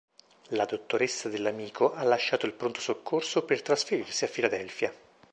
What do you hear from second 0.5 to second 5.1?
Dottoressa Dell'Amico ha lasciato il pronto soccorso per trasferirsi a Philadelphia.